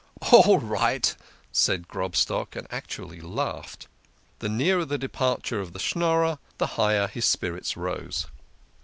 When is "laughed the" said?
3.21-4.49